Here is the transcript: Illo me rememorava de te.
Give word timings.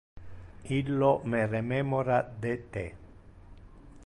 Illo 0.77 1.11
me 1.33 1.43
rememorava 1.51 2.19
de 2.47 2.57
te. 2.77 2.87